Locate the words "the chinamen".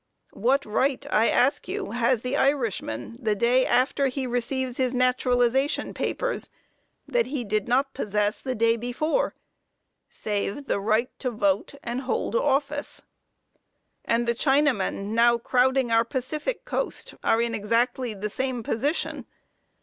14.27-15.09